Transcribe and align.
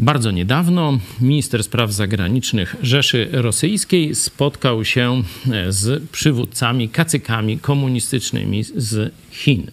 Bardzo 0.00 0.30
niedawno 0.30 0.98
minister 1.20 1.64
spraw 1.64 1.92
zagranicznych 1.92 2.76
Rzeszy 2.82 3.28
Rosyjskiej 3.32 4.14
spotkał 4.14 4.84
się 4.84 5.22
e, 5.52 5.72
z 5.72 6.08
przywódcami, 6.08 6.88
kacykami 6.88 7.58
komunistycznymi 7.58 8.64
z 8.64 9.12
Chin. 9.30 9.70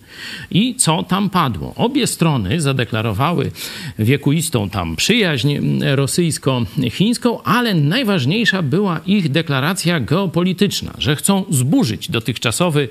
I 0.52 0.76
co 0.76 1.04
tam 1.04 1.30
padło? 1.30 1.74
Obie 1.76 2.08
strony 2.08 2.62
zadeklarowały 2.62 3.52
wiekuistą 4.00 4.70
tam 4.70 4.96
przyjaźń 4.96 5.58
rosyjsko-chińską, 5.82 7.42
ale 7.44 7.74
najważniejsza 7.74 8.62
była 8.62 9.00
ich 9.06 9.30
deklaracja 9.32 10.00
geopolityczna, 10.00 10.94
że 10.98 11.16
chcą 11.16 11.46
zburzyć 11.50 12.12
dotychczasowy 12.12 12.90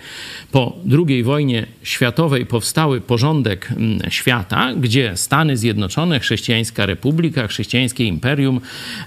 po 0.52 0.76
II 1.08 1.22
wojnie 1.22 1.66
światowej 1.82 2.46
powstały 2.46 3.00
porządek 3.00 3.68
świata, 4.08 4.74
gdzie 4.74 5.16
Stany 5.16 5.56
Zjednoczone, 5.56 6.20
Chrześcijańska 6.20 6.86
Republika, 6.86 7.25
Chrześcijańskie 7.48 8.04
Imperium, 8.04 8.60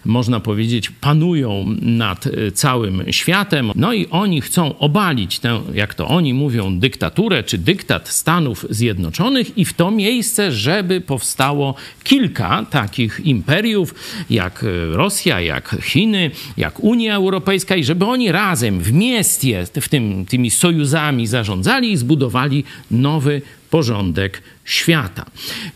można 0.06 0.40
powiedzieć, 0.40 0.90
panują 0.90 1.66
nad 1.82 2.28
y, 2.28 2.52
całym 2.52 3.04
światem. 3.12 3.72
No 3.76 3.94
i 3.94 4.08
oni 4.08 4.42
chcą 4.42 4.78
obalić 4.78 5.40
tę, 5.40 5.62
jak 5.74 5.94
to 5.94 6.08
oni 6.08 6.34
mówią, 6.34 6.80
dyktaturę 6.80 7.44
czy 7.44 7.58
dyktat 7.58 8.10
Stanów 8.10 8.66
Zjednoczonych 8.70 9.58
i 9.58 9.66
w 9.66 9.74
to 9.74 9.92
miejsce, 9.92 10.52
żeby 10.52 11.02
powstało 11.02 11.76
kilka 12.04 12.66
takich 12.70 13.22
imperiów, 13.26 13.96
jak 14.30 14.66
Rosja, 14.92 15.42
jak 15.42 15.76
Chiny, 15.82 16.32
jak 16.58 16.80
Unia 16.80 17.16
Europejska 17.16 17.76
i 17.76 17.84
żeby 17.84 18.06
oni 18.06 18.32
razem 18.32 18.80
w 18.80 18.94
mieście, 18.94 19.66
w 19.82 19.90
tym, 19.90 20.26
tymi 20.26 20.50
sojuzami 20.50 21.28
zarządzali 21.28 21.92
i 21.92 21.98
zbudowali 21.98 22.64
nowy 22.92 23.42
porządek 23.70 24.42
świata. 24.70 25.26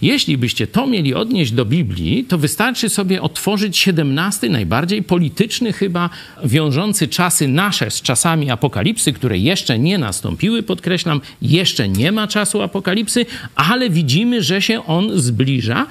Jeśli 0.02 0.38
byście 0.38 0.68
to 0.68 0.88
mieli 0.88 1.14
odnieść 1.14 1.52
do 1.52 1.66
Biblii, 1.66 2.24
to 2.24 2.38
wystarczy 2.38 2.90
sobie 2.90 3.22
otworzyć 3.22 3.78
17, 3.78 4.50
najbardziej 4.50 5.04
polityczny 5.04 5.74
chyba, 5.74 6.10
wiążący 6.46 7.08
czasy 7.08 7.48
nasze 7.48 7.92
z 7.92 8.02
czasami 8.02 8.52
apokalipsy, 8.52 9.14
które 9.14 9.38
jeszcze 9.38 9.80
nie 9.80 9.98
nastąpiły, 9.98 10.64
podkreślam, 10.64 11.22
jeszcze 11.42 11.90
nie 11.90 12.12
ma 12.12 12.28
czasu 12.28 12.62
apokalipsy, 12.62 13.26
ale 13.56 13.90
widzimy, 13.90 14.44
że 14.44 14.62
się 14.62 14.86
on 14.86 15.20
zbliża. 15.20 15.86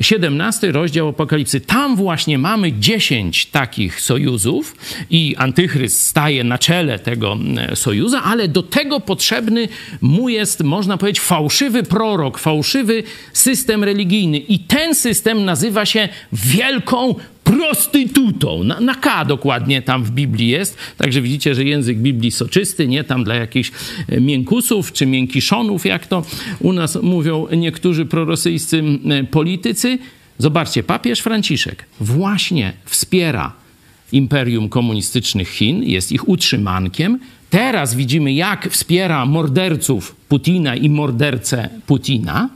17 0.00 0.72
rozdział 0.72 1.08
apokalipsy. 1.08 1.60
Tam 1.60 1.96
właśnie 1.96 2.38
mamy 2.38 2.72
10 2.72 3.46
takich 3.46 4.00
sojuzów 4.00 4.76
i 5.10 5.34
antychryst 5.38 6.02
staje 6.02 6.44
na 6.44 6.58
czele 6.58 6.98
tego 6.98 7.38
e, 7.56 7.76
sojuza, 7.76 8.22
ale 8.22 8.48
do 8.48 8.62
tego 8.62 9.00
potrzebny 9.00 9.68
mu 10.00 10.28
jest, 10.28 10.62
można 10.62 10.96
powiedzieć, 10.96 11.20
fałszywy 11.20 11.45
prorok, 11.82 12.38
fałszywy 12.38 13.02
system 13.32 13.84
religijny. 13.84 14.38
I 14.38 14.58
ten 14.58 14.94
system 14.94 15.44
nazywa 15.44 15.86
się 15.86 16.08
Wielką 16.32 17.14
prostytutą. 17.44 18.64
Na, 18.64 18.80
na, 18.80 18.94
K 18.94 19.24
dokładnie 19.24 19.82
tam 19.82 20.04
w 20.04 20.10
Biblii 20.10 20.48
jest. 20.48 20.78
Także 20.96 21.22
widzicie, 21.22 21.54
że 21.54 21.64
język 21.64 21.98
Biblii 21.98 22.30
soczysty, 22.30 22.88
nie 22.88 23.04
tam 23.04 23.24
dla 23.24 23.34
jakichś 23.34 23.72
e, 24.08 24.20
miękusów 24.20 24.92
czy 24.92 25.06
miękiszonów, 25.06 25.86
jak 25.86 26.06
to 26.06 26.24
u 26.60 26.72
nas 26.72 26.98
mówią 27.02 27.46
niektórzy 27.56 28.06
prorosyjscy 28.06 28.82
politycy. 29.30 29.98
Zobaczcie, 30.38 30.82
papież 30.82 31.20
Franciszek 31.20 31.84
właśnie 32.00 32.72
wspiera 32.84 33.65
imperium 34.12 34.68
komunistycznych 34.68 35.48
Chin, 35.48 35.82
jest 35.82 36.12
ich 36.12 36.28
utrzymankiem. 36.28 37.18
Teraz 37.50 37.94
widzimy, 37.94 38.32
jak 38.32 38.68
wspiera 38.70 39.26
morderców 39.26 40.16
Putina 40.28 40.76
i 40.76 40.90
mordercę 40.90 41.68
Putina. 41.86 42.48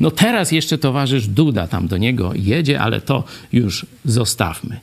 No 0.00 0.10
teraz 0.10 0.52
jeszcze 0.52 0.78
towarzysz 0.78 1.26
Duda 1.26 1.66
tam 1.66 1.88
do 1.88 1.96
niego 1.96 2.32
jedzie, 2.36 2.80
ale 2.80 3.00
to 3.00 3.24
już 3.52 3.86
zostawmy. 4.04 4.80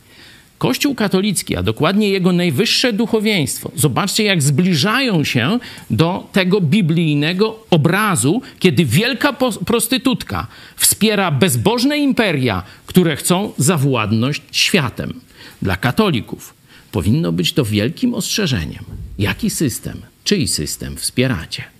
Kościół 0.58 0.96
katolicki, 0.96 1.56
a 1.56 1.64
dokładnie 1.64 2.10
jego 2.10 2.32
najwyższe 2.32 2.94
duchowieństwo, 2.94 3.72
zobaczcie, 3.76 4.24
jak 4.24 4.42
zbliżają 4.42 5.24
się 5.24 5.60
do 5.90 6.28
tego 6.32 6.62
biblijnego 6.62 7.60
obrazu, 7.70 8.42
kiedy 8.60 8.86
wielka 8.86 9.34
prostytutka 9.66 10.48
wspiera 10.76 11.32
bezbożne 11.32 11.98
imperia, 11.98 12.64
które 12.86 13.16
chcą 13.16 13.54
zawładnąć 13.58 14.42
światem. 14.52 15.22
Dla 15.62 15.78
katolików 15.78 16.54
powinno 16.92 17.32
być 17.32 17.54
to 17.54 17.66
wielkim 17.66 18.14
ostrzeżeniem. 18.14 18.86
Jaki 19.18 19.50
system, 19.50 20.02
czyj 20.24 20.48
system 20.48 20.98
wspieracie? 20.98 21.75